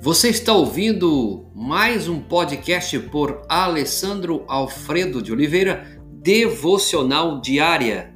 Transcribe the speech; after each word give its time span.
Você 0.00 0.28
está 0.28 0.52
ouvindo 0.52 1.50
mais 1.52 2.08
um 2.08 2.20
podcast 2.20 2.96
por 3.10 3.42
Alessandro 3.48 4.44
Alfredo 4.46 5.20
de 5.20 5.32
Oliveira, 5.32 6.00
Devocional 6.22 7.40
Diária. 7.40 8.14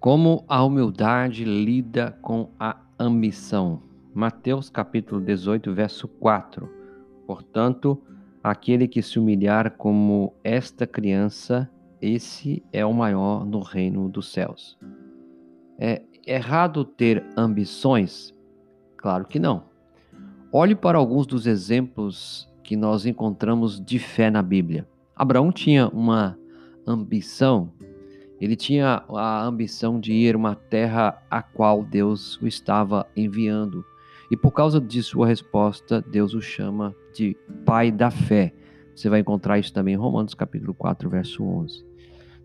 Como 0.00 0.44
a 0.48 0.64
humildade 0.64 1.44
lida 1.44 2.18
com 2.20 2.50
a 2.58 2.76
ambição. 2.98 3.84
Mateus 4.12 4.68
capítulo 4.68 5.20
18, 5.20 5.72
verso 5.72 6.08
4. 6.08 6.68
Portanto, 7.24 8.02
aquele 8.50 8.88
que 8.88 9.02
se 9.02 9.18
humilhar 9.18 9.76
como 9.76 10.34
esta 10.42 10.86
criança, 10.86 11.70
esse 12.00 12.62
é 12.72 12.84
o 12.84 12.92
maior 12.92 13.44
no 13.44 13.60
reino 13.60 14.08
dos 14.08 14.32
céus. 14.32 14.78
É 15.78 16.02
errado 16.26 16.84
ter 16.84 17.24
ambições? 17.36 18.34
Claro 18.96 19.24
que 19.24 19.38
não. 19.38 19.64
Olhe 20.52 20.74
para 20.74 20.98
alguns 20.98 21.26
dos 21.26 21.46
exemplos 21.46 22.48
que 22.62 22.76
nós 22.76 23.06
encontramos 23.06 23.80
de 23.82 23.98
fé 23.98 24.30
na 24.30 24.42
Bíblia. 24.42 24.88
Abraão 25.14 25.52
tinha 25.52 25.88
uma 25.88 26.38
ambição 26.86 27.72
ele 28.40 28.54
tinha 28.54 29.02
a 29.08 29.44
ambição 29.44 29.98
de 29.98 30.12
ir 30.12 30.36
uma 30.36 30.54
terra 30.54 31.20
a 31.28 31.42
qual 31.42 31.82
Deus 31.82 32.40
o 32.40 32.46
estava 32.46 33.06
enviando. 33.16 33.84
E 34.30 34.36
por 34.36 34.52
causa 34.52 34.80
de 34.80 35.02
sua 35.02 35.26
resposta, 35.26 36.02
Deus 36.02 36.34
o 36.34 36.40
chama 36.40 36.94
de 37.14 37.36
pai 37.64 37.90
da 37.90 38.10
fé. 38.10 38.54
Você 38.94 39.08
vai 39.08 39.20
encontrar 39.20 39.58
isso 39.58 39.72
também 39.72 39.94
em 39.94 39.96
Romanos 39.96 40.34
capítulo 40.34 40.74
4, 40.74 41.08
verso 41.08 41.42
11. 41.42 41.84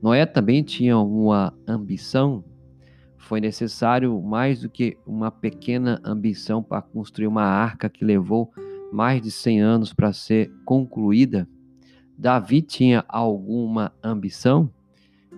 Noé 0.02 0.26
também 0.26 0.64
tinha 0.64 0.98
uma 0.98 1.54
ambição. 1.68 2.44
Foi 3.18 3.40
necessário 3.40 4.22
mais 4.22 4.62
do 4.62 4.70
que 4.70 4.98
uma 5.06 5.32
pequena 5.32 6.00
ambição 6.04 6.62
para 6.62 6.82
construir 6.82 7.28
uma 7.28 7.44
arca 7.44 7.90
que 7.90 8.06
levou 8.06 8.52
mais 8.92 9.22
de 9.22 9.32
100 9.32 9.62
anos 9.62 9.94
para 9.94 10.14
ser 10.14 10.52
concluída. 10.66 11.48
Davi 12.18 12.62
tinha 12.62 13.04
alguma 13.08 13.92
ambição? 14.04 14.70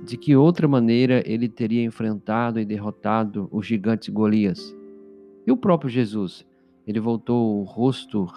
de 0.04 0.18
que 0.18 0.36
outra 0.36 0.68
maneira 0.68 1.24
ele 1.26 1.48
teria 1.48 1.84
enfrentado 1.84 2.60
e 2.60 2.66
derrotado 2.66 3.48
o 3.52 3.62
gigante 3.62 4.12
Golias. 4.12 4.76
E 5.46 5.52
o 5.52 5.58
próprio 5.58 5.90
Jesus, 5.90 6.46
ele 6.88 7.00
voltou 7.00 7.60
o 7.60 7.64
rosto 7.64 8.28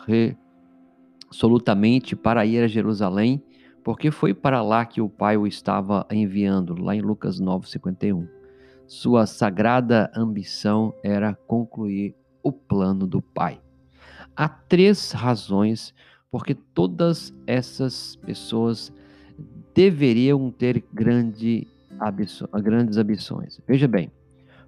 resolutamente 1.30 2.14
para 2.14 2.44
ir 2.44 2.62
a 2.62 2.68
Jerusalém, 2.68 3.42
porque 3.82 4.10
foi 4.10 4.34
para 4.34 4.62
lá 4.62 4.84
que 4.84 5.00
o 5.00 5.08
Pai 5.08 5.36
o 5.36 5.46
estava 5.46 6.06
enviando, 6.10 6.74
lá 6.80 6.94
em 6.94 7.00
Lucas 7.00 7.40
9:51. 7.40 8.28
Sua 8.86 9.26
sagrada 9.26 10.10
ambição 10.14 10.94
era 11.02 11.34
concluir 11.34 12.14
o 12.42 12.52
plano 12.52 13.06
do 13.06 13.20
Pai. 13.20 13.60
Há 14.36 14.48
três 14.48 15.12
razões 15.12 15.94
porque 16.30 16.54
todas 16.54 17.34
essas 17.46 18.16
pessoas 18.16 18.92
deveriam 19.74 20.50
ter 20.50 20.84
grande 20.92 21.66
grandes 22.62 22.96
ambições. 22.96 23.60
Veja 23.66 23.88
bem, 23.88 24.10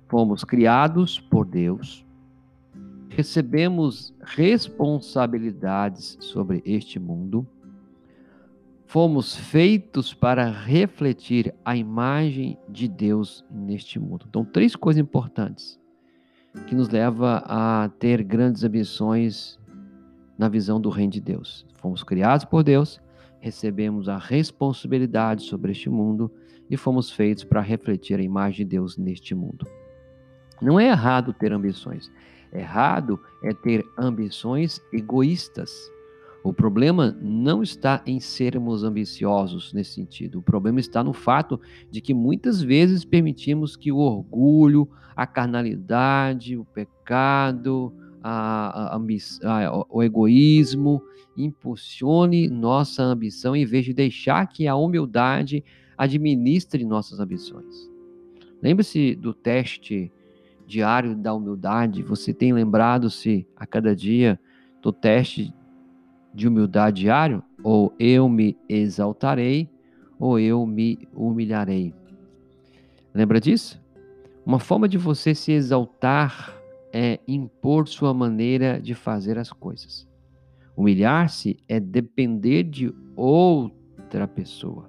fomos 0.09 0.43
criados 0.43 1.21
por 1.21 1.47
Deus, 1.47 2.05
recebemos 3.21 4.15
responsabilidades 4.23 6.17
sobre 6.21 6.63
este 6.65 6.99
mundo, 6.99 7.47
fomos 8.87 9.37
feitos 9.37 10.15
para 10.15 10.51
refletir 10.51 11.55
a 11.63 11.77
imagem 11.77 12.59
de 12.67 12.89
Deus 12.89 13.45
neste 13.51 13.99
mundo. 13.99 14.25
Então, 14.27 14.43
três 14.43 14.75
coisas 14.75 15.03
importantes 15.03 15.79
que 16.67 16.75
nos 16.75 16.89
leva 16.89 17.43
a 17.45 17.91
ter 17.99 18.23
grandes 18.23 18.65
ambições 18.65 19.61
na 20.39 20.49
visão 20.49 20.81
do 20.81 20.89
reino 20.89 21.13
de 21.13 21.21
Deus. 21.21 21.67
Fomos 21.75 22.03
criados 22.03 22.47
por 22.47 22.65
Deus, 22.65 23.03
recebemos 23.39 24.09
a 24.09 24.17
responsabilidade 24.17 25.43
sobre 25.43 25.73
este 25.73 25.91
mundo 25.91 26.33
e 26.71 26.77
fomos 26.77 27.11
feitos 27.11 27.45
para 27.45 27.61
refletir 27.61 28.19
a 28.19 28.23
imagem 28.23 28.65
de 28.65 28.77
Deus 28.77 28.97
neste 28.97 29.35
mundo. 29.35 29.67
Não 30.63 30.81
é 30.81 30.87
errado 30.87 31.35
ter 31.35 31.53
ambições. 31.53 32.11
Errado 32.53 33.21
é 33.43 33.53
ter 33.53 33.87
ambições 33.97 34.83
egoístas. 34.93 35.91
O 36.43 36.53
problema 36.53 37.17
não 37.21 37.63
está 37.63 38.03
em 38.07 38.19
sermos 38.19 38.83
ambiciosos 38.83 39.73
nesse 39.73 39.93
sentido. 39.93 40.39
O 40.39 40.43
problema 40.43 40.81
está 40.81 41.05
no 41.05 41.13
fato 41.13 41.61
de 41.91 42.01
que 42.01 42.15
muitas 42.15 42.63
vezes 42.63 43.05
permitimos 43.05 43.77
que 43.77 43.93
o 43.93 43.99
orgulho, 43.99 44.89
a 45.15 45.27
carnalidade, 45.27 46.57
o 46.57 46.65
pecado, 46.65 47.93
a, 48.23 48.95
a, 48.95 48.97
a, 48.97 49.87
o 49.89 50.03
egoísmo 50.03 51.03
impulsione 51.37 52.49
nossa 52.49 53.03
ambição 53.03 53.55
em 53.55 53.65
vez 53.65 53.85
de 53.85 53.93
deixar 53.93 54.47
que 54.47 54.67
a 54.67 54.75
humildade 54.75 55.63
administre 55.97 56.85
nossas 56.85 57.21
ambições. 57.21 57.91
Lembre-se 58.63 59.15
do 59.15 59.33
teste 59.33 60.11
diário 60.71 61.17
da 61.17 61.35
humildade. 61.35 62.03
Você 62.03 62.33
tem 62.33 62.53
lembrado-se 62.53 63.47
a 63.57 63.67
cada 63.67 63.95
dia 63.95 64.41
do 64.81 64.93
teste 64.93 65.53
de 66.33 66.47
humildade 66.47 67.03
diário? 67.03 67.43
Ou 67.63 67.93
eu 67.99 68.29
me 68.29 68.57
exaltarei, 68.69 69.69
ou 70.19 70.39
eu 70.39 70.65
me 70.65 71.09
humilharei. 71.13 71.93
Lembra 73.13 73.41
disso? 73.41 73.83
Uma 74.47 74.61
forma 74.61 74.89
de 74.89 74.97
você 74.97 75.35
se 75.35 75.53
exaltar 75.53 76.57
é 76.93 77.19
impor 77.27 77.89
sua 77.89 78.15
maneira 78.15 78.81
de 78.81 78.95
fazer 78.95 79.39
as 79.39 79.53
coisas. 79.53 80.09
Humilhar-se 80.77 81.57
é 81.69 81.79
depender 81.79 82.63
de 82.63 82.95
outra 83.17 84.27
pessoa. 84.27 84.89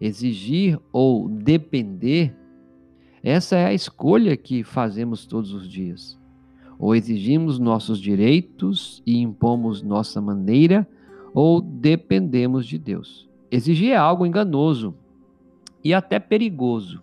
Exigir 0.00 0.78
ou 0.92 1.28
depender, 1.28 2.36
essa 3.28 3.56
é 3.56 3.66
a 3.66 3.74
escolha 3.74 4.36
que 4.36 4.62
fazemos 4.62 5.26
todos 5.26 5.52
os 5.52 5.68
dias. 5.68 6.16
Ou 6.78 6.94
exigimos 6.94 7.58
nossos 7.58 7.98
direitos 7.98 9.02
e 9.04 9.18
impomos 9.18 9.82
nossa 9.82 10.20
maneira, 10.20 10.86
ou 11.34 11.60
dependemos 11.60 12.64
de 12.64 12.78
Deus. 12.78 13.28
Exigir 13.50 13.90
é 13.90 13.96
algo 13.96 14.24
enganoso 14.24 14.94
e 15.82 15.92
até 15.92 16.20
perigoso, 16.20 17.02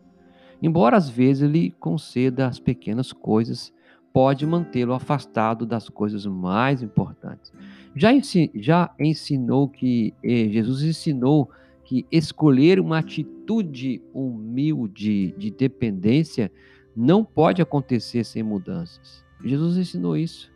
embora 0.61 0.95
às 0.95 1.09
vezes 1.09 1.43
ele 1.43 1.71
conceda 1.77 2.47
as 2.47 2.57
pequenas 2.57 3.11
coisas 3.11 3.73
pode 4.13 4.45
mantê-lo 4.45 4.93
afastado 4.93 5.65
das 5.65 5.89
coisas 5.89 6.25
mais 6.25 6.81
importantes. 6.81 7.51
Já, 7.93 8.11
já 8.55 8.93
ensinou 8.97 9.67
que, 9.67 10.13
eh, 10.23 10.47
Jesus 10.49 10.83
ensinou 10.83 11.49
que 11.93 12.07
escolher 12.11 12.79
uma 12.79 12.97
atitude 12.97 14.01
humilde 14.11 15.31
de 15.37 15.51
dependência 15.51 16.51
não 16.95 17.23
pode 17.23 17.61
acontecer 17.61 18.23
sem 18.23 18.41
mudanças. 18.41 19.23
Jesus 19.45 19.77
ensinou 19.77 20.17
isso. 20.17 20.51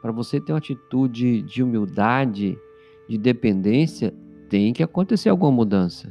Para 0.00 0.12
você 0.12 0.40
ter 0.40 0.50
uma 0.50 0.58
atitude 0.58 1.42
de 1.42 1.62
humildade, 1.62 2.56
de 3.06 3.18
dependência, 3.18 4.14
tem 4.48 4.72
que 4.72 4.82
acontecer 4.82 5.28
alguma 5.28 5.52
mudança. 5.52 6.10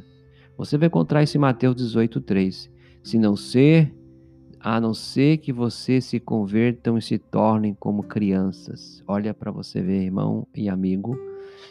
Você 0.56 0.78
vai 0.78 0.86
encontrar 0.86 1.24
isso 1.24 1.36
em 1.36 1.40
Mateus 1.40 1.74
18:3. 1.74 2.70
Se 3.02 3.18
não 3.18 3.34
ser 3.34 3.92
a 4.62 4.80
não 4.80 4.94
ser 4.94 5.38
que 5.38 5.52
você 5.52 6.00
se 6.00 6.20
convertam 6.20 6.96
e 6.96 7.02
se 7.02 7.18
tornem 7.18 7.74
como 7.74 8.04
crianças. 8.04 9.02
Olha 9.08 9.34
para 9.34 9.50
você 9.50 9.82
ver, 9.82 10.04
irmão 10.04 10.46
e 10.54 10.68
amigo. 10.68 11.18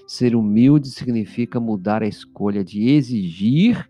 Ser 0.06 0.36
humilde 0.36 0.90
significa 0.90 1.58
mudar 1.58 2.04
a 2.04 2.08
escolha 2.08 2.66
de 2.66 2.90
exigir 2.90 3.90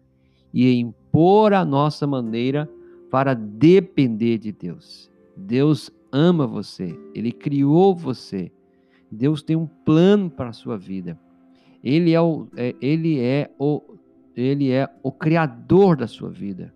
e 0.54 0.72
impor 0.76 1.52
a 1.52 1.66
nossa 1.66 2.06
maneira 2.06 2.70
para 3.10 3.34
depender 3.34 4.38
de 4.38 4.52
Deus. 4.52 5.10
Deus 5.36 5.90
ama 6.12 6.46
você, 6.46 6.96
Ele 7.16 7.32
criou 7.32 7.96
você. 7.96 8.52
Deus 9.12 9.42
tem 9.42 9.56
um 9.56 9.66
plano 9.66 10.30
para 10.30 10.50
a 10.50 10.54
sua 10.54 10.78
vida. 10.78 11.20
Ele 11.84 12.14
é 12.14 12.22
o, 12.22 12.48
é, 12.56 12.76
ele 12.80 13.20
é 13.20 13.50
o, 13.58 13.82
ele 14.36 14.70
é 14.70 14.88
o 15.02 15.12
criador 15.12 15.98
da 15.98 16.06
sua 16.06 16.30
vida 16.30 16.72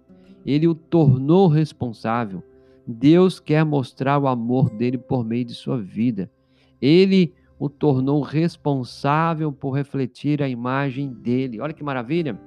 ele 0.45 0.67
o 0.67 0.75
tornou 0.75 1.47
responsável. 1.47 2.43
Deus 2.85 3.39
quer 3.39 3.65
mostrar 3.65 4.19
o 4.19 4.27
amor 4.27 4.69
dele 4.69 4.97
por 4.97 5.25
meio 5.25 5.45
de 5.45 5.55
sua 5.55 5.81
vida. 5.81 6.29
Ele 6.81 7.33
o 7.57 7.69
tornou 7.69 8.21
responsável 8.21 9.51
por 9.51 9.71
refletir 9.71 10.43
a 10.43 10.49
imagem 10.49 11.11
dele. 11.11 11.59
Olha 11.59 11.73
que 11.73 11.83
maravilha! 11.83 12.39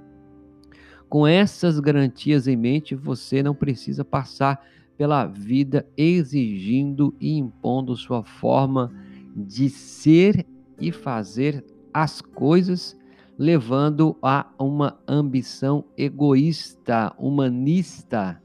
Com 1.08 1.26
essas 1.26 1.80
garantias 1.80 2.46
em 2.46 2.56
mente, 2.56 2.94
você 2.94 3.42
não 3.42 3.54
precisa 3.54 4.04
passar 4.04 4.62
pela 4.96 5.24
vida 5.24 5.86
exigindo 5.96 7.14
e 7.18 7.38
impondo 7.38 7.96
sua 7.96 8.22
forma 8.22 8.92
de 9.34 9.70
ser 9.70 10.44
e 10.78 10.92
fazer 10.92 11.64
as 11.94 12.20
coisas, 12.20 12.97
levando 13.38 14.16
a 14.20 14.46
uma 14.58 14.98
ambição 15.06 15.84
egoísta, 15.96 17.14
humanista. 17.16 18.42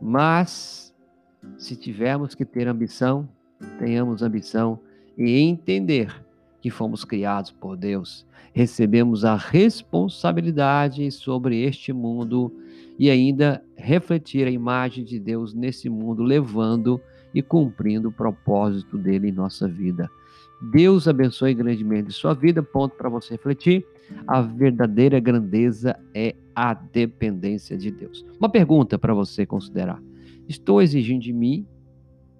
Mas, 0.00 0.94
se 1.58 1.74
tivermos 1.74 2.34
que 2.34 2.44
ter 2.44 2.68
ambição, 2.68 3.28
tenhamos 3.78 4.22
ambição 4.22 4.78
e 5.18 5.40
entender 5.40 6.24
que 6.60 6.70
fomos 6.70 7.04
criados 7.04 7.50
por 7.50 7.76
Deus, 7.76 8.26
recebemos 8.52 9.24
a 9.24 9.34
responsabilidade 9.34 11.10
sobre 11.10 11.62
este 11.62 11.92
mundo 11.92 12.54
e 12.98 13.10
ainda 13.10 13.64
refletir 13.76 14.46
a 14.46 14.50
imagem 14.50 15.04
de 15.04 15.18
Deus 15.18 15.54
nesse 15.54 15.88
mundo, 15.88 16.22
levando 16.22 17.00
e 17.34 17.42
cumprindo 17.42 18.08
o 18.08 18.12
propósito 18.12 18.98
dele 18.98 19.28
em 19.28 19.32
nossa 19.32 19.66
vida. 19.66 20.10
Deus 20.60 21.08
abençoe 21.08 21.54
grandemente 21.54 22.12
sua 22.12 22.34
vida. 22.34 22.62
Ponto 22.62 22.94
para 22.94 23.08
você 23.08 23.34
refletir. 23.34 23.86
A 24.26 24.40
verdadeira 24.42 25.18
grandeza 25.18 25.98
é 26.14 26.34
a 26.54 26.74
dependência 26.74 27.78
de 27.78 27.90
Deus. 27.90 28.24
Uma 28.38 28.48
pergunta 28.48 28.98
para 28.98 29.14
você 29.14 29.46
considerar: 29.46 30.02
estou 30.48 30.82
exigindo 30.82 31.22
de 31.22 31.32
mim 31.32 31.66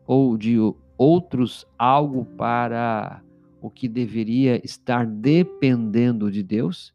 ou 0.06 0.36
de 0.36 0.56
outros 0.98 1.66
algo 1.78 2.24
para 2.36 3.22
o 3.62 3.70
que 3.70 3.88
deveria 3.88 4.60
estar 4.64 5.06
dependendo 5.06 6.30
de 6.30 6.42
Deus? 6.42 6.94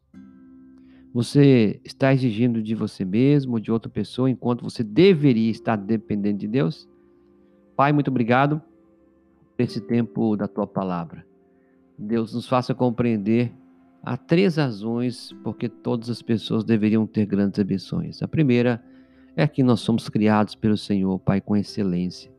Você 1.12 1.80
está 1.82 2.12
exigindo 2.12 2.62
de 2.62 2.74
você 2.74 3.04
mesmo, 3.04 3.58
de 3.58 3.72
outra 3.72 3.90
pessoa, 3.90 4.28
enquanto 4.30 4.62
você 4.62 4.84
deveria 4.84 5.50
estar 5.50 5.76
dependendo 5.76 6.38
de 6.38 6.46
Deus? 6.46 6.86
Pai, 7.74 7.90
muito 7.90 8.08
obrigado 8.08 8.60
esse 9.58 9.80
tempo 9.80 10.36
da 10.36 10.46
tua 10.46 10.66
palavra. 10.66 11.26
Deus 11.98 12.34
nos 12.34 12.48
faça 12.48 12.74
compreender 12.74 13.52
há 14.02 14.16
três 14.16 14.56
razões 14.56 15.34
porque 15.42 15.68
todas 15.68 16.10
as 16.10 16.22
pessoas 16.22 16.64
deveriam 16.64 17.06
ter 17.06 17.26
grandes 17.26 17.58
ambições. 17.58 18.22
A 18.22 18.28
primeira 18.28 18.82
é 19.34 19.46
que 19.46 19.62
nós 19.62 19.80
somos 19.80 20.08
criados 20.08 20.54
pelo 20.54 20.76
Senhor, 20.76 21.18
Pai, 21.18 21.40
com 21.40 21.56
excelência. 21.56 22.32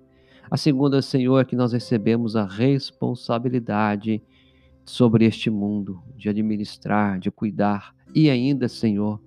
A 0.50 0.58
segunda, 0.58 1.02
Senhor, 1.02 1.40
é 1.40 1.46
que 1.46 1.56
nós 1.56 1.74
recebemos 1.74 2.36
a 2.36 2.46
responsabilidade 2.46 4.22
sobre 4.86 5.26
este 5.26 5.50
mundo, 5.50 6.02
de 6.16 6.30
administrar, 6.30 7.20
de 7.20 7.30
cuidar. 7.30 7.94
E 8.16 8.30
ainda, 8.30 8.70
Senhor, 8.70 9.22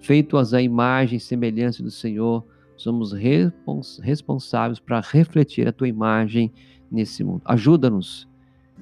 feitos 0.00 0.52
à 0.52 0.60
imagem 0.60 1.18
e 1.18 1.20
semelhança 1.20 1.82
do 1.82 1.90
Senhor, 1.90 2.44
somos 2.76 3.12
responsáveis 4.02 4.78
para 4.80 5.00
refletir 5.00 5.68
a 5.68 5.72
tua 5.72 5.88
imagem 5.88 6.52
nesse 6.90 7.24
mundo. 7.24 7.42
Ajuda-nos 7.44 8.28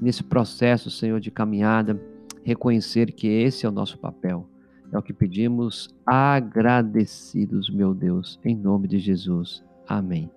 nesse 0.01 0.23
processo, 0.23 0.91
Senhor, 0.91 1.21
de 1.21 1.31
caminhada, 1.31 2.01
reconhecer 2.43 3.13
que 3.13 3.29
esse 3.29 3.67
é 3.67 3.69
o 3.69 3.73
nosso 3.73 3.99
papel. 3.99 4.49
É 4.93 4.99
o 4.99 5.03
que 5.03 5.13
pedimos, 5.13 5.89
agradecidos, 6.07 7.71
meu 7.71 7.95
Deus, 7.95 8.39
em 8.45 8.55
nome 8.55 8.89
de 8.89 8.99
Jesus. 8.99 9.63
Amém. 9.89 10.31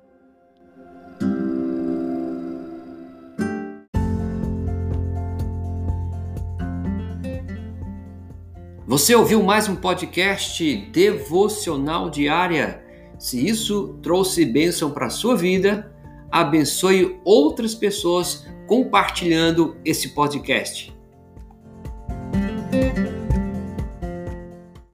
Você 8.87 9.15
ouviu 9.15 9.41
mais 9.43 9.67
um 9.67 9.75
podcast 9.75 10.63
devocional 10.91 12.09
diária? 12.09 12.84
Se 13.17 13.45
isso 13.45 13.97
trouxe 14.01 14.45
bênção 14.45 14.91
para 14.91 15.07
a 15.07 15.09
sua 15.09 15.35
vida, 15.35 15.93
abençoe 16.31 17.19
outras 17.23 17.75
pessoas 17.75 18.45
compartilhando 18.67 19.77
esse 19.85 20.09
podcast. 20.09 20.94